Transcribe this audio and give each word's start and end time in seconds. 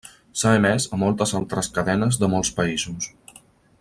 S'ha 0.39 0.53
emès 0.59 0.87
a 0.97 0.99
moltes 1.01 1.33
altres 1.41 1.69
cadenes 1.75 2.21
de 2.25 2.31
molts 2.35 2.51
països. 2.61 3.11